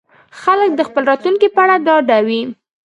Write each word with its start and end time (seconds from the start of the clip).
خلک 0.41 0.69
د 0.75 0.81
خپل 0.87 1.03
راتلونکي 1.11 1.47
په 1.55 1.59
اړه 1.63 1.75
ډاډه 1.85 2.17
وي. 2.27 2.41